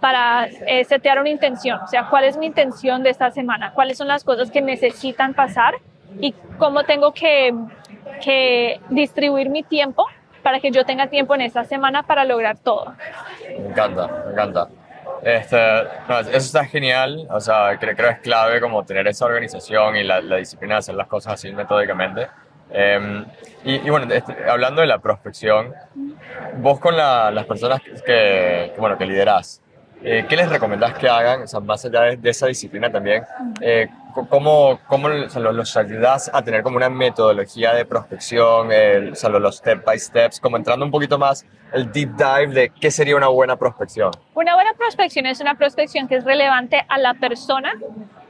para 0.00 0.46
eh, 0.66 0.84
setear 0.84 1.18
una 1.20 1.30
intención, 1.30 1.80
o 1.82 1.86
sea, 1.86 2.08
cuál 2.10 2.24
es 2.24 2.36
mi 2.36 2.46
intención 2.46 3.02
de 3.02 3.10
esta 3.10 3.30
semana, 3.30 3.72
cuáles 3.72 3.96
son 3.96 4.08
las 4.08 4.24
cosas 4.24 4.50
que 4.50 4.60
necesitan 4.60 5.32
pasar 5.34 5.74
y 6.20 6.34
cómo 6.58 6.84
tengo 6.84 7.12
que, 7.12 7.54
que 8.22 8.80
distribuir 8.90 9.48
mi 9.48 9.62
tiempo 9.62 10.04
para 10.44 10.60
que 10.60 10.70
yo 10.70 10.84
tenga 10.84 11.08
tiempo 11.08 11.34
en 11.34 11.40
esta 11.40 11.64
semana 11.64 12.04
para 12.04 12.24
lograr 12.24 12.58
todo. 12.58 12.94
Me 13.58 13.66
encanta, 13.70 14.06
me 14.26 14.32
encanta. 14.32 14.68
Este, 15.22 15.56
no, 16.08 16.20
eso 16.20 16.36
está 16.36 16.64
genial, 16.66 17.26
o 17.30 17.40
sea, 17.40 17.76
creo, 17.80 17.96
creo 17.96 18.10
es 18.10 18.18
clave 18.18 18.60
como 18.60 18.84
tener 18.84 19.08
esa 19.08 19.24
organización 19.24 19.96
y 19.96 20.04
la, 20.04 20.20
la 20.20 20.36
disciplina 20.36 20.74
de 20.74 20.78
hacer 20.80 20.94
las 20.94 21.06
cosas 21.08 21.34
así 21.34 21.50
metódicamente. 21.52 22.28
Em, 22.70 23.24
y, 23.64 23.74
y 23.76 23.90
bueno, 23.90 24.12
este, 24.12 24.36
hablando 24.48 24.82
de 24.82 24.86
la 24.86 24.98
prospección, 24.98 25.72
vos 26.58 26.78
con 26.78 26.96
la- 26.96 27.30
las 27.30 27.46
personas 27.46 27.80
que, 28.04 28.72
que, 28.74 28.74
bueno, 28.78 28.98
que 28.98 29.06
liderás, 29.06 29.62
eh, 30.02 30.26
¿qué 30.28 30.36
les 30.36 30.48
recomendás 30.50 30.92
que 30.94 31.08
hagan, 31.08 31.42
o 31.42 31.46
sea, 31.46 31.60
más 31.60 31.82
allá 31.86 32.02
de, 32.02 32.16
de 32.18 32.30
esa 32.30 32.46
disciplina 32.46 32.90
también? 32.90 33.24
Eh, 33.62 33.88
¿Cómo, 34.28 34.78
cómo 34.86 35.08
o 35.08 35.28
sea, 35.28 35.40
los, 35.42 35.76
ayudas 35.76 36.30
a 36.32 36.42
tener 36.42 36.62
como 36.62 36.76
una 36.76 36.88
metodología 36.88 37.74
de 37.74 37.84
prospección, 37.84 38.70
el- 38.70 39.12
o 39.12 39.14
sea, 39.16 39.28
los- 39.30 39.56
step 39.56 39.84
by 39.84 39.98
steps, 39.98 40.38
como 40.40 40.56
entrando 40.56 40.84
un 40.84 40.90
poquito 40.90 41.18
más 41.18 41.44
el 41.72 41.90
deep 41.90 42.10
dive 42.16 42.46
de 42.54 42.70
qué 42.70 42.90
sería 42.90 43.16
una 43.16 43.26
buena 43.28 43.56
prospección? 43.56 44.12
Una 44.34 44.54
buena 44.54 44.72
prospección 44.74 45.26
es 45.26 45.40
una 45.40 45.56
prospección 45.56 46.06
que 46.06 46.16
es 46.16 46.24
relevante 46.24 46.84
a 46.88 46.98
la 46.98 47.14
persona 47.14 47.74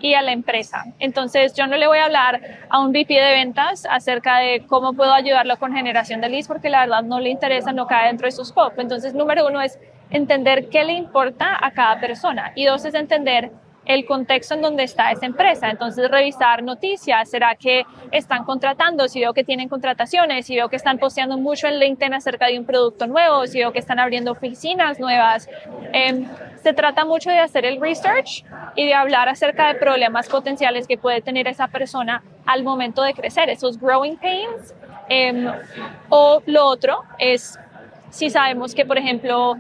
y 0.01 0.15
a 0.15 0.23
la 0.23 0.33
empresa. 0.33 0.85
Entonces, 0.99 1.55
yo 1.55 1.67
no 1.67 1.77
le 1.77 1.87
voy 1.87 1.99
a 1.99 2.07
hablar 2.07 2.41
a 2.69 2.81
un 2.81 2.91
VP 2.93 3.15
de 3.15 3.33
ventas 3.33 3.87
acerca 3.91 4.39
de 4.39 4.65
cómo 4.67 4.93
puedo 4.95 5.13
ayudarlo 5.13 5.57
con 5.59 5.73
generación 5.75 6.21
de 6.21 6.29
leads, 6.29 6.49
porque 6.49 6.69
la 6.71 6.81
verdad 6.81 7.03
no 7.03 7.21
le 7.21 7.31
interesa, 7.31 7.73
no 7.73 7.87
cae 7.87 8.09
dentro 8.09 8.27
de 8.27 8.33
su 8.33 8.45
scope. 8.45 8.81
Entonces, 8.83 9.15
número 9.15 9.47
uno 9.47 9.61
es 9.63 9.79
entender 10.11 10.69
qué 10.69 10.85
le 10.85 10.93
importa 10.93 11.57
a 11.61 11.71
cada 11.73 12.01
persona. 12.01 12.53
Y 12.55 12.67
dos 12.67 12.85
es 12.85 12.95
entender 12.95 13.51
el 13.87 14.05
contexto 14.07 14.55
en 14.55 14.63
donde 14.63 14.85
está 14.85 15.11
esa 15.11 15.27
empresa. 15.27 15.71
Entonces, 15.71 16.11
revisar 16.11 16.63
noticias. 16.63 17.29
¿Será 17.29 17.55
que 17.55 17.85
están 18.11 18.45
contratando? 18.45 19.09
Si 19.09 19.21
veo 19.21 19.35
que 19.35 19.45
tienen 19.45 19.69
contrataciones, 19.69 20.47
si 20.47 20.57
veo 20.57 20.69
que 20.69 20.77
están 20.77 20.99
posteando 20.99 21.37
mucho 21.39 21.67
en 21.67 21.79
LinkedIn 21.79 22.15
acerca 22.15 22.47
de 22.47 22.59
un 22.59 22.65
producto 22.65 23.07
nuevo, 23.07 23.47
si 23.47 23.59
veo 23.59 23.73
que 23.73 23.79
están 23.79 23.99
abriendo 23.99 24.33
oficinas 24.33 24.99
nuevas. 24.99 25.49
Em, 25.93 26.27
se 26.63 26.73
trata 26.73 27.05
mucho 27.05 27.31
de 27.31 27.39
hacer 27.39 27.65
el 27.67 27.81
research 27.81 28.45
y 28.75 28.87
de 28.87 28.95
hablar 28.95 29.29
acerca 29.29 29.69
de 29.69 29.75
problemas 29.79 30.29
potenciales 30.29 30.87
que 30.87 30.97
puede 30.97 31.21
tener 31.21 31.47
esa 31.47 31.69
persona 31.69 32.23
al 32.47 32.63
momento 32.63 33.03
de 33.03 33.15
crecer, 33.15 33.51
esos 33.51 33.79
growing 33.79 34.17
pains. 34.17 34.75
Em, 35.09 35.47
o 36.09 36.43
lo 36.47 36.67
otro 36.67 37.03
es 37.19 37.59
si 38.11 38.31
sabemos 38.31 38.75
que, 38.75 38.87
por 38.87 38.97
ejemplo, 38.97 39.57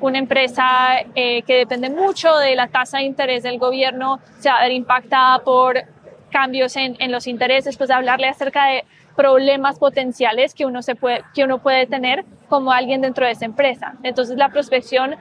una 0.00 0.18
empresa 0.18 1.00
eh, 1.14 1.42
que 1.42 1.56
depende 1.56 1.90
mucho 1.90 2.36
de 2.36 2.54
la 2.54 2.68
tasa 2.68 2.98
de 2.98 3.04
interés 3.04 3.42
del 3.42 3.58
gobierno 3.58 4.20
se 4.38 4.48
va 4.48 4.58
a 4.58 4.62
ver 4.62 4.72
impactada 4.72 5.40
por 5.40 5.82
cambios 6.30 6.76
en, 6.76 6.96
en 6.98 7.10
los 7.10 7.26
intereses, 7.26 7.76
pues 7.76 7.90
hablarle 7.90 8.28
acerca 8.28 8.66
de 8.66 8.84
problemas 9.16 9.78
potenciales 9.78 10.54
que 10.54 10.64
uno, 10.64 10.82
se 10.82 10.94
puede, 10.94 11.24
que 11.34 11.42
uno 11.42 11.58
puede 11.58 11.86
tener 11.86 12.24
como 12.48 12.70
alguien 12.70 13.00
dentro 13.00 13.26
de 13.26 13.32
esa 13.32 13.46
empresa. 13.46 13.94
Entonces 14.04 14.36
la 14.36 14.50
prospección, 14.50 15.16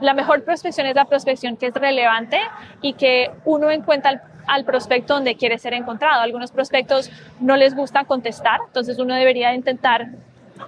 la 0.00 0.12
mejor 0.12 0.44
prospección 0.44 0.86
es 0.86 0.94
la 0.94 1.06
prospección 1.06 1.56
que 1.56 1.68
es 1.68 1.74
relevante 1.74 2.38
y 2.82 2.92
que 2.92 3.30
uno 3.46 3.70
encuentra 3.70 4.10
al, 4.10 4.22
al 4.46 4.64
prospecto 4.64 5.14
donde 5.14 5.36
quiere 5.36 5.58
ser 5.58 5.72
encontrado. 5.72 6.20
Algunos 6.20 6.52
prospectos 6.52 7.10
no 7.40 7.56
les 7.56 7.74
gusta 7.74 8.04
contestar, 8.04 8.60
entonces 8.66 8.98
uno 8.98 9.14
debería 9.14 9.54
intentar 9.54 10.08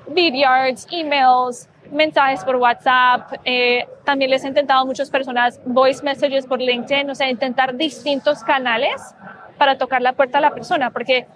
videos, 0.08 0.86
emails, 0.90 1.68
mensajes 1.92 2.44
por 2.44 2.56
WhatsApp. 2.56 3.32
eh, 3.44 3.86
también 4.04 4.30
les 4.30 4.44
he 4.44 4.48
intentado 4.48 4.80
a 4.80 4.84
muchas 4.84 5.10
personas 5.10 5.60
voice 5.64 6.02
messages 6.02 6.46
por 6.46 6.60
LinkedIn, 6.60 7.10
o 7.10 7.14
sea, 7.14 7.30
intentar 7.30 7.76
distintos 7.76 8.42
canales 8.42 9.14
para 9.58 9.76
tocar 9.76 10.02
la 10.02 10.12
puerta 10.14 10.38
a 10.38 10.40
la 10.40 10.50
persona, 10.50 10.90
porque 10.90 11.26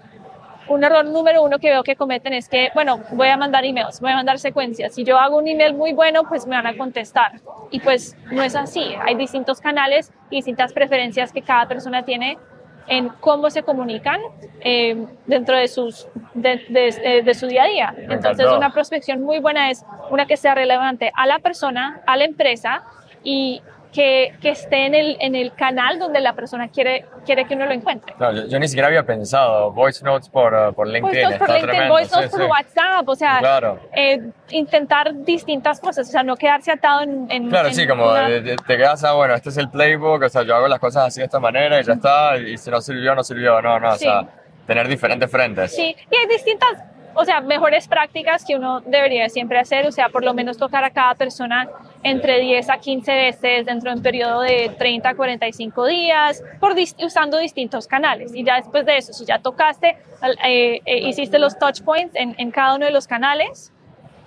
un 0.68 0.82
error 0.82 1.04
número 1.04 1.42
uno 1.42 1.58
que 1.58 1.70
veo 1.70 1.82
que 1.82 1.94
cometen 1.94 2.32
es 2.32 2.48
que, 2.48 2.70
bueno, 2.74 3.00
voy 3.12 3.28
a 3.28 3.36
mandar 3.36 3.64
emails, 3.64 4.00
voy 4.00 4.12
a 4.12 4.16
mandar 4.16 4.38
secuencias. 4.38 4.94
Si 4.94 5.04
yo 5.04 5.18
hago 5.18 5.36
un 5.36 5.46
email 5.46 5.74
muy 5.74 5.92
bueno, 5.92 6.24
pues 6.24 6.46
me 6.46 6.56
van 6.56 6.66
a 6.66 6.76
contestar. 6.76 7.32
Y 7.70 7.80
pues 7.80 8.16
no 8.30 8.42
es 8.42 8.56
así. 8.56 8.94
Hay 9.04 9.14
distintos 9.14 9.60
canales 9.60 10.12
y 10.30 10.36
distintas 10.36 10.72
preferencias 10.72 11.32
que 11.32 11.42
cada 11.42 11.68
persona 11.68 12.04
tiene 12.04 12.38
en 12.86 13.08
cómo 13.20 13.50
se 13.50 13.62
comunican 13.62 14.20
eh, 14.60 15.06
dentro 15.26 15.56
de, 15.56 15.68
sus, 15.68 16.06
de, 16.34 16.62
de- 16.68 16.88
eh, 17.02 17.22
de 17.22 17.34
su 17.34 17.46
día 17.46 17.62
a 17.64 17.66
día. 17.66 17.94
Entonces, 17.96 18.46
una 18.56 18.70
prospección 18.72 19.22
muy 19.22 19.38
buena 19.40 19.70
es 19.70 19.84
una 20.10 20.26
que 20.26 20.36
sea 20.36 20.54
relevante 20.54 21.10
a 21.14 21.26
la 21.26 21.38
persona, 21.38 22.00
a 22.06 22.16
la 22.16 22.24
empresa 22.24 22.82
y 23.22 23.62
que, 23.94 24.34
que 24.40 24.50
esté 24.50 24.86
en 24.86 24.94
el, 24.94 25.16
en 25.20 25.36
el 25.36 25.54
canal 25.54 26.00
donde 26.00 26.20
la 26.20 26.32
persona 26.34 26.68
quiere, 26.68 27.06
quiere 27.24 27.46
que 27.46 27.54
uno 27.54 27.64
lo 27.66 27.72
encuentre. 27.72 28.12
No, 28.18 28.32
yo, 28.32 28.46
yo 28.48 28.58
ni 28.58 28.66
siquiera 28.66 28.88
había 28.88 29.04
pensado 29.04 29.70
voice 29.70 30.04
notes 30.04 30.28
por, 30.28 30.52
uh, 30.52 30.74
por 30.74 30.88
LinkedIn. 30.88 31.02
Voice 31.02 31.22
notes 31.24 31.38
por 31.38 31.48
LinkedIn, 31.48 31.68
tremendo, 31.70 31.94
voice 31.94 32.10
notes 32.14 32.30
sí, 32.32 32.36
por 32.36 32.44
sí. 32.46 32.50
WhatsApp, 32.50 33.08
o 33.08 33.14
sea, 33.14 33.38
Claro. 33.38 33.78
eh, 33.94 34.20
intentar 34.50 35.14
distintas 35.24 35.78
cosas, 35.80 36.08
o 36.08 36.10
sea, 36.10 36.24
no 36.24 36.34
quedarse 36.36 36.72
atado 36.72 37.02
en... 37.02 37.30
en- 37.30 37.48
Claro, 37.48 37.68
en 37.68 37.74
sí, 37.74 37.86
como 37.86 38.10
una- 38.10 38.26
te 38.28 38.76
quedas, 38.76 39.04
ah, 39.04 39.12
bueno, 39.12 39.34
este 39.34 39.50
es 39.50 39.56
el 39.58 39.70
playbook, 39.70 40.22
o 40.24 40.28
sea, 40.28 40.42
yo 40.42 40.56
hago 40.56 40.66
las 40.66 40.80
cosas 40.80 41.04
así 41.06 41.20
de 41.20 41.26
esta 41.26 41.38
manera 41.38 41.80
y 41.80 41.84
ya 41.84 41.92
está, 41.92 42.36
y 42.36 42.58
si 42.58 42.70
no 42.70 42.80
sirvió, 42.80 43.14
no 43.14 43.22
sirvió, 43.22 43.62
no, 43.62 43.78
no, 43.78 43.94
Sí. 43.96 44.08
o 44.08 44.10
sea, 44.10 44.28
tener 44.66 44.88
diferentes 44.88 45.30
frentes. 45.30 45.72
Sí, 45.74 45.94
y 46.10 46.16
hay 46.16 46.26
distintas, 46.26 46.82
o 47.14 47.24
sea, 47.24 47.40
mejores 47.40 47.88
prácticas 47.88 48.44
que 48.44 48.56
uno 48.56 48.80
debería 48.80 49.28
siempre 49.28 49.58
hacer, 49.58 49.86
o 49.86 49.92
sea, 49.92 50.08
por 50.08 50.24
lo 50.24 50.34
menos 50.34 50.56
tocar 50.58 50.84
a 50.84 50.90
cada 50.90 51.14
persona 51.14 51.68
entre 52.02 52.40
10 52.40 52.68
a 52.70 52.78
15 52.78 53.12
veces 53.14 53.66
dentro 53.66 53.90
de 53.90 53.96
un 53.96 54.02
periodo 54.02 54.40
de 54.42 54.70
30 54.78 55.08
a 55.08 55.14
45 55.14 55.86
días, 55.86 56.42
por 56.60 56.74
dis- 56.74 56.94
usando 57.04 57.38
distintos 57.38 57.86
canales. 57.86 58.34
Y 58.34 58.44
ya 58.44 58.56
después 58.56 58.84
de 58.84 58.98
eso, 58.98 59.12
si 59.12 59.24
ya 59.24 59.38
tocaste, 59.38 59.96
eh, 60.44 60.80
eh, 60.84 60.98
hiciste 61.08 61.38
los 61.38 61.58
touch 61.58 61.82
points 61.82 62.14
en, 62.14 62.34
en 62.38 62.50
cada 62.50 62.74
uno 62.74 62.86
de 62.86 62.92
los 62.92 63.06
canales 63.06 63.72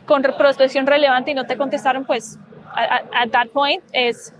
con 0.05 0.21
prospección 0.21 0.87
relevante 0.87 1.31
y 1.31 1.33
no 1.33 1.45
te 1.45 1.57
contestaron, 1.57 2.05
pues, 2.05 2.39
at 2.73 3.29
that 3.31 3.47
point 3.49 3.83
es 3.91 4.33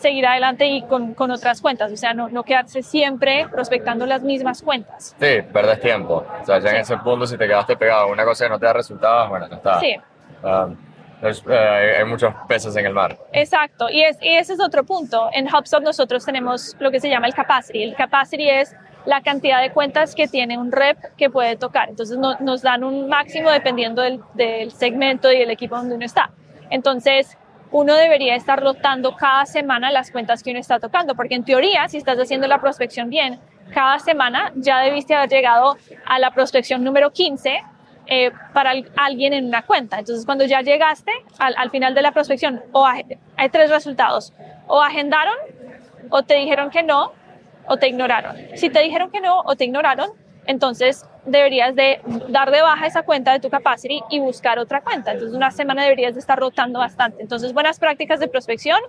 seguir 0.00 0.26
adelante 0.26 0.66
y 0.66 0.82
con, 0.82 1.14
con 1.14 1.30
otras 1.30 1.60
cuentas, 1.60 1.92
o 1.92 1.96
sea, 1.96 2.14
no, 2.14 2.28
no 2.28 2.42
quedarse 2.42 2.82
siempre 2.82 3.46
prospectando 3.50 4.06
las 4.06 4.22
mismas 4.22 4.62
cuentas. 4.62 5.14
Sí, 5.20 5.42
perdés 5.52 5.80
tiempo. 5.80 6.24
O 6.42 6.44
sea, 6.44 6.58
ya 6.58 6.70
en 6.70 6.76
ese 6.76 6.96
punto, 6.98 7.26
si 7.26 7.36
te 7.36 7.46
quedaste 7.46 7.76
pegado 7.76 8.02
a 8.02 8.06
una 8.06 8.24
cosa 8.24 8.44
que 8.46 8.50
no 8.50 8.58
te 8.58 8.66
da 8.66 8.72
resultados, 8.72 9.28
bueno, 9.28 9.48
ya 9.48 9.56
está. 9.56 9.80
Sí. 9.80 9.96
Um, 10.42 10.76
eh, 11.22 11.58
hay, 11.58 12.00
hay 12.00 12.04
muchos 12.06 12.32
peces 12.48 12.74
en 12.76 12.86
el 12.86 12.94
mar. 12.94 13.16
Exacto, 13.32 13.90
y, 13.90 14.02
es, 14.02 14.16
y 14.22 14.28
ese 14.36 14.54
es 14.54 14.60
otro 14.60 14.84
punto. 14.84 15.28
En 15.34 15.46
HubSpot 15.54 15.82
nosotros 15.82 16.24
tenemos 16.24 16.74
lo 16.80 16.90
que 16.90 16.98
se 16.98 17.10
llama 17.10 17.26
el 17.26 17.34
capacity. 17.34 17.82
El 17.82 17.94
capacity 17.94 18.48
es 18.48 18.74
la 19.04 19.20
cantidad 19.20 19.60
de 19.60 19.70
cuentas 19.70 20.14
que 20.14 20.28
tiene 20.28 20.56
un 20.58 20.72
rep 20.72 20.96
que 21.18 21.28
puede 21.28 21.56
tocar. 21.56 21.90
Entonces 21.90 22.16
no- 22.18 22.38
nos 22.40 22.62
dan 22.62 22.84
un 22.84 23.08
máximo 23.08 23.50
dependiendo 23.50 24.00
del, 24.02 24.20
del 24.34 24.72
segmento 24.72 25.30
y 25.30 25.36
el 25.42 25.50
equipo 25.50 25.76
donde 25.76 25.94
uno 25.94 26.04
está. 26.06 26.30
Entonces 26.70 27.36
uno 27.72 27.94
debería 27.94 28.34
estar 28.34 28.60
rotando 28.60 29.14
cada 29.16 29.46
semana 29.46 29.90
las 29.90 30.10
cuentas 30.10 30.42
que 30.42 30.50
uno 30.50 30.60
está 30.60 30.78
tocando, 30.80 31.14
porque 31.14 31.34
en 31.36 31.44
teoría, 31.44 31.88
si 31.88 31.96
estás 31.98 32.18
haciendo 32.18 32.46
la 32.48 32.60
prospección 32.60 33.08
bien, 33.10 33.38
cada 33.72 33.98
semana 34.00 34.52
ya 34.56 34.80
debiste 34.80 35.14
haber 35.14 35.30
llegado 35.30 35.76
a 36.06 36.18
la 36.18 36.32
prospección 36.32 36.82
número 36.82 37.12
15 37.12 37.62
eh, 38.06 38.32
para 38.52 38.70
al- 38.70 38.90
alguien 38.96 39.32
en 39.32 39.46
una 39.46 39.62
cuenta. 39.62 40.00
Entonces, 40.00 40.26
cuando 40.26 40.44
ya 40.44 40.62
llegaste 40.62 41.12
al, 41.38 41.54
al 41.56 41.70
final 41.70 41.94
de 41.94 42.02
la 42.02 42.10
prospección, 42.10 42.60
o 42.72 42.84
hay 42.84 43.04
tres 43.52 43.70
resultados. 43.70 44.32
O 44.66 44.80
agendaron, 44.82 45.34
o 46.10 46.22
te 46.24 46.34
dijeron 46.34 46.70
que 46.70 46.82
no, 46.82 47.12
o 47.68 47.76
te 47.76 47.86
ignoraron. 47.88 48.36
Si 48.56 48.68
te 48.70 48.80
dijeron 48.80 49.10
que 49.12 49.20
no 49.20 49.40
o 49.44 49.54
te 49.54 49.64
ignoraron, 49.64 50.10
entonces 50.50 51.06
deberías 51.24 51.74
de 51.74 52.00
dar 52.28 52.50
de 52.50 52.60
baja 52.60 52.86
esa 52.86 53.02
cuenta 53.02 53.32
de 53.32 53.40
tu 53.40 53.50
capacity 53.50 54.02
y 54.10 54.20
buscar 54.20 54.58
otra 54.58 54.80
cuenta. 54.80 55.12
Entonces, 55.12 55.36
una 55.36 55.50
semana 55.50 55.82
deberías 55.82 56.14
de 56.14 56.20
estar 56.20 56.38
rotando 56.38 56.80
bastante. 56.80 57.22
Entonces, 57.22 57.52
buenas 57.52 57.78
prácticas 57.78 58.18
de 58.20 58.28
prospección, 58.28 58.80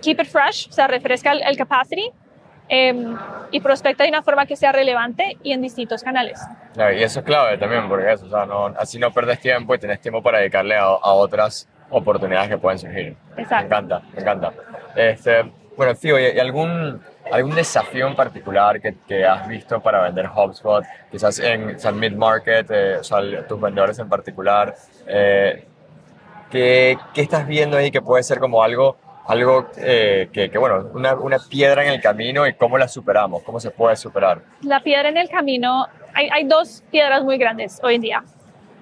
keep 0.00 0.20
it 0.20 0.28
fresh, 0.28 0.68
o 0.68 0.72
sea, 0.72 0.86
refresca 0.86 1.32
el, 1.32 1.42
el 1.42 1.56
capacity 1.56 2.10
em, 2.68 3.16
y 3.50 3.60
prospecta 3.60 4.04
de 4.04 4.10
una 4.10 4.22
forma 4.22 4.46
que 4.46 4.56
sea 4.56 4.72
relevante 4.72 5.36
y 5.42 5.52
en 5.52 5.62
distintos 5.62 6.02
canales. 6.02 6.40
Y 6.76 7.02
eso 7.02 7.20
es 7.20 7.26
clave 7.26 7.58
también, 7.58 7.88
porque 7.88 8.12
eso, 8.12 8.26
o 8.26 8.30
sea, 8.30 8.46
no, 8.46 8.66
así 8.78 8.98
no 8.98 9.10
perdes 9.10 9.40
tiempo 9.40 9.74
y 9.74 9.78
tienes 9.78 10.00
tiempo 10.00 10.22
para 10.22 10.38
dedicarle 10.38 10.76
a, 10.76 10.84
a 10.84 11.12
otras 11.12 11.68
oportunidades 11.90 12.48
que 12.48 12.58
pueden 12.58 12.78
surgir. 12.78 13.16
Exacto. 13.36 13.68
Me 13.68 13.76
encanta, 13.76 14.02
me 14.14 14.20
encanta. 14.20 14.52
Este, 14.94 15.50
bueno, 15.76 15.94
Fío, 15.96 16.18
¿y, 16.18 16.36
y 16.36 16.38
algún, 16.38 17.02
algún 17.32 17.54
desafío 17.54 18.06
en 18.06 18.14
particular 18.14 18.80
que, 18.80 18.94
que 19.08 19.24
has 19.24 19.48
visto 19.48 19.80
para 19.80 20.02
vender 20.02 20.28
HubSpot? 20.28 20.84
Quizás 21.10 21.38
en 21.38 21.76
o 21.76 21.78
sea, 21.78 21.90
mid-market, 21.92 22.70
eh, 22.70 22.96
o 23.00 23.04
sea, 23.04 23.18
tus 23.48 23.60
vendedores 23.60 23.98
en 23.98 24.08
particular. 24.08 24.74
Eh, 25.06 25.66
¿qué, 26.50 26.98
¿Qué 27.14 27.22
estás 27.22 27.46
viendo 27.46 27.76
ahí 27.76 27.90
que 27.90 28.02
puede 28.02 28.22
ser 28.22 28.38
como 28.38 28.62
algo, 28.62 28.96
algo 29.26 29.68
eh, 29.78 30.28
que, 30.32 30.50
que, 30.50 30.58
bueno, 30.58 30.90
una, 30.92 31.14
una 31.14 31.38
piedra 31.38 31.82
en 31.84 31.92
el 31.92 32.00
camino 32.00 32.46
y 32.46 32.54
cómo 32.54 32.76
la 32.78 32.86
superamos? 32.88 33.42
¿Cómo 33.42 33.58
se 33.58 33.70
puede 33.70 33.96
superar? 33.96 34.42
La 34.62 34.80
piedra 34.80 35.08
en 35.08 35.16
el 35.16 35.28
camino, 35.28 35.86
hay, 36.14 36.28
hay 36.30 36.44
dos 36.44 36.84
piedras 36.90 37.24
muy 37.24 37.38
grandes 37.38 37.80
hoy 37.82 37.96
en 37.96 38.00
día. 38.02 38.24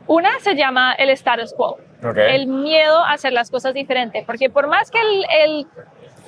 Una 0.06 0.30
se 0.40 0.56
llama 0.56 0.94
el 0.94 1.10
status 1.10 1.54
quo, 1.54 1.78
Ok. 2.02 2.16
el 2.16 2.48
miedo 2.48 2.98
a 2.98 3.12
hacer 3.12 3.32
las 3.32 3.48
cosas 3.48 3.74
diferentes, 3.74 4.24
porque 4.24 4.50
por 4.50 4.66
más 4.66 4.90
que 4.90 4.98
el, 4.98 5.24
el 5.44 5.66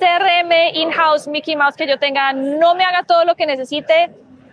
CRM 0.03 0.51
in-house 0.73 1.27
Mickey 1.27 1.55
Mouse 1.55 1.77
que 1.77 1.87
yo 1.87 1.97
tenga 1.97 2.33
no 2.33 2.75
me 2.75 2.83
haga 2.83 3.03
todo 3.03 3.23
lo 3.23 3.35
que 3.35 3.45
necesite, 3.45 4.11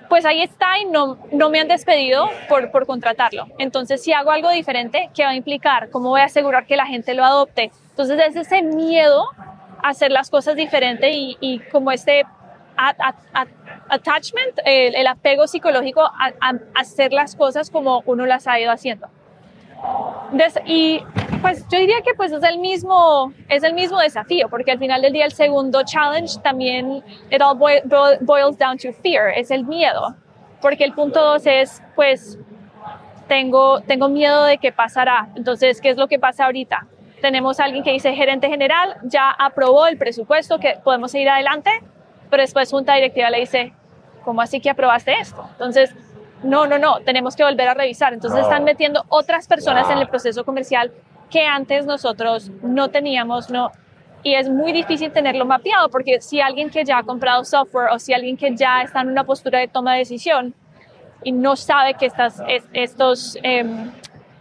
pues 0.09 0.25
ahí 0.25 0.43
está 0.43 0.79
y 0.79 0.85
no, 0.85 1.19
no 1.33 1.51
me 1.51 1.61
han 1.61 1.67
despedido 1.67 2.31
por, 2.49 2.71
por 2.71 2.87
contratarlo. 2.87 3.47
Entonces, 3.59 4.03
si 4.03 4.13
hago 4.13 4.31
algo 4.31 4.51
diferente, 4.51 5.11
¿qué 5.15 5.25
va 5.25 5.31
a 5.31 5.35
implicar? 5.35 5.91
¿Cómo 5.91 6.11
voy 6.11 6.21
a 6.21 6.27
asegurar 6.27 6.67
que 6.67 6.77
la 6.77 6.87
gente 6.87 7.15
lo 7.15 7.25
adopte? 7.25 7.73
Entonces, 7.91 8.21
es 8.29 8.37
ese 8.37 8.63
miedo 8.63 9.25
a 9.83 9.89
hacer 9.89 10.13
las 10.13 10.31
cosas 10.31 10.55
diferentes 10.55 11.13
y, 11.13 11.37
y 11.41 11.59
como 11.59 11.91
este 11.91 12.25
attachment, 13.89 14.59
el, 14.65 14.95
el 14.95 15.07
apego 15.07 15.47
psicológico 15.47 16.03
a, 16.03 16.33
a 16.41 16.55
hacer 16.77 17.13
las 17.13 17.35
cosas 17.35 17.71
como 17.71 18.03
uno 18.07 18.25
las 18.25 18.47
ha 18.47 18.59
ido 18.61 18.71
haciendo. 18.71 19.09
Y 20.65 21.03
pues 21.43 21.67
yo 21.69 21.79
diría 21.79 21.97
que 22.05 22.15
pues 22.15 22.31
es 22.33 22.43
el 22.43 22.59
mismo 22.59 23.33
es 23.49 23.63
el 23.63 23.75
mismo 23.75 23.99
desafío 23.99 24.49
porque 24.49 24.71
al 24.73 24.79
final 24.79 25.03
del 25.03 25.13
día 25.13 25.25
el 25.25 25.33
segundo 25.33 25.83
challenge 25.85 26.39
también 26.43 27.03
it 27.31 27.41
all 27.43 27.57
boi- 27.59 27.83
bo- 27.85 28.17
boils 28.21 28.57
down 28.59 28.77
to 28.79 28.93
fear 29.03 29.29
es 29.37 29.51
el 29.51 29.65
miedo 29.65 30.15
porque 30.61 30.85
el 30.85 30.93
punto 30.93 31.21
dos 31.25 31.47
es 31.47 31.83
pues 31.97 32.39
tengo 33.29 33.81
tengo 33.83 34.09
miedo 34.09 34.45
de 34.45 34.59
qué 34.59 34.73
pasará. 34.73 35.29
Entonces 35.37 35.81
qué 35.81 35.91
es 35.91 35.97
lo 35.97 36.09
que 36.09 36.19
pasa 36.19 36.45
ahorita 36.47 36.87
tenemos 37.21 37.61
alguien 37.61 37.83
que 37.85 37.93
dice 37.93 38.15
gerente 38.15 38.49
general 38.49 38.97
ya 39.03 39.31
aprobó 39.31 39.87
el 39.87 39.99
presupuesto 39.99 40.59
que 40.59 40.79
podemos 40.85 41.11
seguir 41.11 41.29
adelante 41.29 41.71
pero 42.31 42.43
después 42.43 42.71
junta 42.71 42.95
directiva 42.95 43.31
le 43.31 43.41
dice 43.41 43.73
cómo 44.25 44.41
así 44.41 44.61
que 44.61 44.71
aprobaste 44.71 45.13
esto 45.21 45.45
entonces 45.53 45.95
no, 46.43 46.67
no, 46.67 46.79
no, 46.79 47.01
tenemos 47.01 47.37
que 47.37 47.45
volver 47.45 47.69
a 47.69 47.75
revisar. 47.75 48.13
Entonces 48.13 48.39
No. 48.41 48.45
están 48.47 48.65
metiendo 48.65 49.05
otras 49.09 49.47
personas 49.47 49.85
en 49.87 49.93
el 49.93 49.97
Claro. 49.99 50.11
proceso 50.11 50.45
comercial 50.45 50.91
que 51.31 51.45
antes 51.47 51.87
nosotros 51.87 52.51
no 52.63 52.89
teníamos, 52.89 53.51
no. 53.51 53.71
Y 54.23 54.35
es 54.35 54.49
muy 54.51 54.73
difícil 54.73 55.13
tenerlo 55.13 55.45
mapeado 55.47 55.89
porque 55.89 56.21
si 56.21 56.41
alguien 56.41 56.69
que 56.71 56.85
ya 56.85 56.99
ha 56.99 57.03
comprado 57.03 57.45
software 57.45 57.89
o 57.93 57.99
si 57.99 58.13
alguien 58.13 58.37
que 58.37 58.55
ya 58.55 58.83
está 58.83 59.01
en 59.01 59.09
una 59.09 59.25
postura 59.25 59.59
de 59.61 59.69
toma 59.69 59.93
de 59.95 60.01
decisión 60.01 60.55
y 61.23 61.33
no 61.33 61.57
sabe 61.57 61.95
que 61.95 62.07
estas, 62.07 62.43
es- 62.49 62.65
estos, 62.73 63.39
em, 63.43 63.91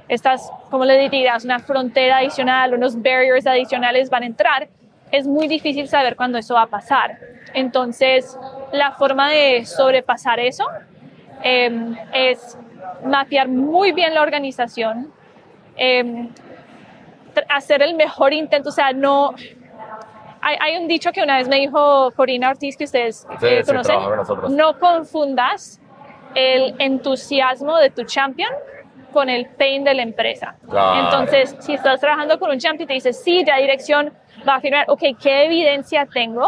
estas, 0.08 0.52
¿cómo 0.70 0.84
le 0.86 0.98
dirías? 0.98 1.46
Una 1.46 1.60
frontera 1.60 2.18
adicional, 2.18 2.74
unos 2.74 2.96
barriers 3.02 3.46
adicionales 3.48 4.10
van 4.10 4.24
a 4.24 4.26
entrar, 4.26 4.68
es 5.12 5.28
muy 5.28 5.48
difícil 5.48 5.88
saber 5.88 6.16
cuándo 6.16 6.38
eso 6.38 6.56
va 6.56 6.64
a 6.64 6.68
pasar. 6.68 7.18
Entonces, 7.54 8.38
la 8.72 8.92
forma 8.94 9.30
de 9.30 9.66
sobrepasar 9.66 10.40
eso 10.40 10.66
em, 11.44 11.96
es 12.14 12.58
mapear 13.06 13.48
muy 13.48 13.92
bien 13.92 14.14
la 14.14 14.22
organización, 14.22 15.12
tr- 17.36 17.46
hacer 17.50 17.82
el 17.82 17.96
mejor 17.96 18.34
intento, 18.34 18.70
o 18.70 18.74
sea, 18.74 18.92
no... 18.94 19.34
Hay, 20.42 20.56
hay 20.62 20.78
un 20.82 20.88
dicho 20.88 21.12
que 21.12 21.22
una 21.22 21.38
vez 21.38 21.50
me 21.50 21.58
dijo 21.58 22.12
Corina 22.16 22.50
Ortiz, 22.50 22.78
que 22.78 22.86
ustedes 22.86 23.28
Sí, 23.42 23.46
eh, 23.46 23.62
sí, 23.62 23.68
conocen, 23.68 24.00
nosotros. 24.16 24.52
no 24.52 24.80
confundas 24.80 25.82
el 26.34 26.76
entusiasmo 26.80 27.76
de 27.78 27.90
tu 27.90 28.04
champion 28.06 28.50
con 29.12 29.28
el 29.30 29.48
pain 29.48 29.84
de 29.84 29.94
la 29.96 30.04
empresa. 30.04 30.56
Claro. 30.70 31.04
Entonces, 31.04 31.58
si 31.60 31.74
estás 31.74 32.00
trabajando 32.00 32.40
con 32.40 32.52
un 32.52 32.58
champion 32.60 32.84
y 32.84 32.88
te 32.88 32.94
dice, 32.94 33.12
sí, 33.12 33.44
ya 33.46 33.58
dirección 33.58 34.14
va 34.48 34.56
a 34.56 34.62
firmar, 34.62 34.86
ok, 34.88 35.02
¿qué 35.22 35.44
evidencia 35.46 36.06
tengo 36.06 36.48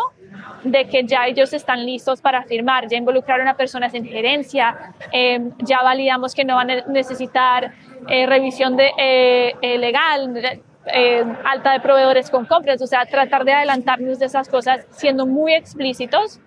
de 0.63 0.87
que 0.87 1.03
ya 1.05 1.27
ellos 1.27 1.53
están 1.53 1.85
listos 1.85 2.21
para 2.21 2.43
firmar? 2.43 2.87
Ya 2.87 2.97
involucraron 2.97 3.47
a 3.47 3.55
personas 3.55 3.93
en 3.93 4.05
gerencia, 4.05 4.93
eh, 5.11 5.39
ya 5.59 5.81
validamos 5.81 6.35
que 6.35 6.45
no 6.45 6.55
van 6.55 6.71
a 6.71 6.75
necesitar 6.87 7.73
eh, 8.07 8.25
revisión 8.25 8.77
de, 8.77 8.91
eh, 8.97 9.77
legal, 9.77 10.33
alta 11.45 11.73
de 11.73 11.79
proveedores 11.79 12.29
con 12.29 12.45
compras, 12.45 12.81
o 12.81 12.87
sea, 12.87 13.05
tratar 13.05 13.45
de 13.45 13.53
adelantarnos 13.53 14.19
de 14.19 14.25
esas 14.25 14.49
cosas 14.49 14.85
siendo 14.91 15.27
muy 15.27 15.53
explícitos 15.53 16.39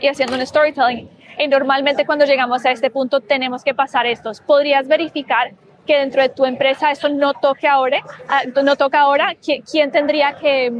y 0.00 0.08
haciendo 0.08 0.36
un 0.36 0.46
storytelling. 0.46 1.10
Y 1.38 1.48
normalmente 1.48 2.06
cuando 2.06 2.24
llegamos 2.24 2.64
a 2.64 2.70
este 2.70 2.90
punto 2.90 3.20
tenemos 3.20 3.62
que 3.62 3.74
pasar 3.74 4.06
estos. 4.06 4.40
Podrías 4.40 4.88
verificar 4.88 5.52
que 5.86 5.98
dentro 5.98 6.20
de 6.20 6.28
tu 6.28 6.44
empresa 6.44 6.90
eso 6.90 7.08
no 7.08 7.34
toque 7.34 7.66
ahora, 7.66 8.02
ah, 8.28 8.42
no 8.62 8.76
toca 8.76 9.00
ahora, 9.00 9.34
¿quién 9.42 9.90
tendría 9.90 10.34
que, 10.34 10.72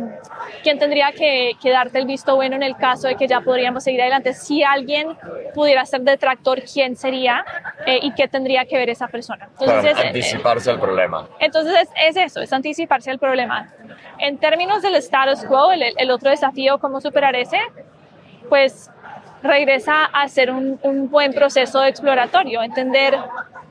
quién 0.62 0.78
tendría 0.78 1.12
que, 1.12 1.56
darte 1.64 1.98
el 1.98 2.06
visto 2.06 2.36
bueno 2.36 2.56
en 2.56 2.62
el 2.62 2.76
caso 2.76 3.08
de 3.08 3.16
que 3.16 3.26
ya 3.26 3.40
podríamos 3.40 3.84
seguir 3.84 4.02
adelante? 4.02 4.34
Si 4.34 4.62
alguien 4.62 5.16
pudiera 5.54 5.84
ser 5.86 6.02
detractor, 6.02 6.62
¿quién 6.62 6.96
sería 6.96 7.44
eh, 7.86 8.00
y 8.02 8.12
qué 8.14 8.28
tendría 8.28 8.64
que 8.64 8.76
ver 8.76 8.90
esa 8.90 9.08
persona? 9.08 9.48
Entonces, 9.60 9.96
anticiparse 9.96 10.70
al 10.70 10.80
problema. 10.80 11.28
Entonces 11.38 11.88
es, 12.06 12.16
eso, 12.16 12.40
es 12.40 12.52
anticiparse 12.52 13.10
al 13.10 13.18
problema. 13.18 13.72
En 14.18 14.38
términos 14.38 14.82
del 14.82 14.94
status 14.96 15.44
quo, 15.44 15.70
el, 15.70 15.82
el 15.82 16.10
otro 16.10 16.30
desafío, 16.30 16.78
cómo 16.78 17.00
superar 17.00 17.36
ese, 17.36 17.58
pues 18.48 18.90
regresa 19.42 20.04
a 20.04 20.22
hacer 20.22 20.50
un, 20.50 20.78
un, 20.82 21.10
buen 21.10 21.32
proceso 21.32 21.84
exploratorio, 21.84 22.62
entender 22.62 23.16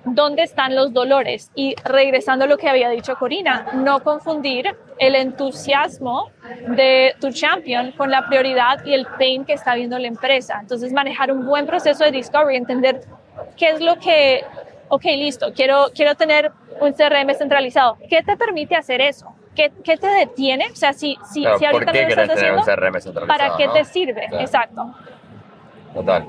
dónde 0.05 0.43
están 0.43 0.75
los 0.75 0.93
dolores 0.93 1.51
y 1.55 1.75
regresando 1.83 2.45
a 2.45 2.47
lo 2.47 2.57
que 2.57 2.69
había 2.69 2.89
dicho 2.89 3.15
Corina, 3.15 3.67
no 3.73 4.01
confundir 4.03 4.75
el 4.99 5.15
entusiasmo 5.15 6.29
de 6.69 7.15
tu 7.19 7.31
champion 7.31 7.91
con 7.91 8.11
la 8.11 8.27
prioridad 8.27 8.85
y 8.85 8.93
el 8.93 9.05
pain 9.17 9.45
que 9.45 9.53
está 9.53 9.75
viendo 9.75 9.97
la 9.97 10.07
empresa. 10.07 10.59
Entonces 10.61 10.93
manejar 10.93 11.31
un 11.31 11.45
buen 11.45 11.65
proceso 11.65 12.03
de 12.03 12.11
discovery, 12.11 12.55
entender 12.55 13.01
qué 13.57 13.71
es 13.71 13.81
lo 13.81 13.97
que, 13.97 14.43
ok, 14.89 15.03
listo, 15.03 15.51
quiero, 15.53 15.87
quiero 15.93 16.15
tener 16.15 16.51
un 16.79 16.93
CRM 16.93 17.33
centralizado. 17.35 17.97
¿Qué 18.09 18.21
te 18.21 18.37
permite 18.37 18.75
hacer 18.75 19.01
eso? 19.01 19.33
¿Qué, 19.55 19.71
qué 19.83 19.97
te 19.97 20.07
detiene? 20.07 20.67
O 20.71 20.75
sea, 20.75 20.93
si, 20.93 21.17
si, 21.31 21.45
si 21.57 21.65
ahorita 21.65 21.93
no 21.93 22.01
lo 22.01 22.07
estás 22.07 22.29
haciendo, 22.29 23.25
¿para 23.25 23.55
qué 23.57 23.69
te 23.69 23.85
sirve? 23.85 24.27
Exacto. 24.33 24.93
Total. 25.95 26.27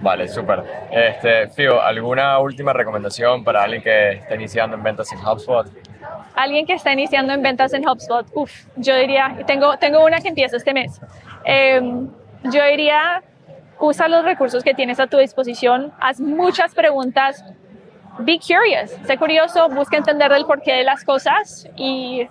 Vale, 0.00 0.28
súper. 0.28 0.62
Este, 0.90 1.48
Fio, 1.48 1.82
¿alguna 1.82 2.38
última 2.38 2.72
recomendación 2.72 3.42
para 3.42 3.62
alguien 3.62 3.82
que 3.82 4.12
está 4.12 4.34
iniciando 4.34 4.76
en 4.76 4.82
ventas 4.82 5.10
en 5.12 5.18
HubSpot? 5.18 5.66
Alguien 6.34 6.66
que 6.66 6.74
está 6.74 6.92
iniciando 6.92 7.32
en 7.32 7.42
ventas 7.42 7.72
en 7.72 7.88
HubSpot, 7.88 8.26
uff, 8.34 8.66
yo 8.76 8.96
diría, 8.96 9.36
tengo, 9.46 9.76
tengo 9.78 10.04
una 10.04 10.20
que 10.20 10.28
empieza 10.28 10.56
este 10.56 10.74
mes. 10.74 11.00
Em, 11.44 12.08
yo 12.44 12.64
diría, 12.66 13.22
usa 13.78 14.08
los 14.08 14.24
recursos 14.24 14.62
que 14.62 14.74
tienes 14.74 15.00
a 15.00 15.06
tu 15.06 15.18
disposición, 15.18 15.92
haz 16.00 16.20
muchas 16.20 16.74
preguntas, 16.74 17.44
be 18.18 18.38
curious, 18.38 18.90
sé 19.06 19.16
curioso, 19.16 19.68
busca 19.68 19.96
entender 19.96 20.30
el 20.32 20.44
porqué 20.44 20.72
de 20.72 20.84
las 20.84 21.04
cosas 21.04 21.68
y 21.76 22.28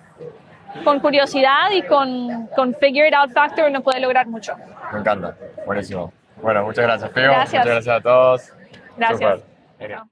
con 0.84 1.00
curiosidad 1.00 1.70
y 1.72 1.82
con, 1.82 2.46
con 2.54 2.74
figure 2.74 3.08
it 3.08 3.14
out 3.14 3.30
factor 3.32 3.68
uno 3.68 3.82
puede 3.82 4.00
lograr 4.00 4.26
mucho. 4.26 4.54
Me 4.92 5.00
encanta, 5.00 5.34
buenísimo. 5.66 6.12
Bueno, 6.44 6.62
muchas 6.62 6.84
gracias, 6.84 7.10
Feo. 7.12 7.32
Muchas 7.32 7.64
gracias 7.64 7.88
a 7.88 8.00
todos. 8.02 8.52
Gracias. 8.98 10.04